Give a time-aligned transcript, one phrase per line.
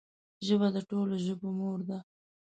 [0.45, 1.99] ژبه د ټولو ژبو مور ده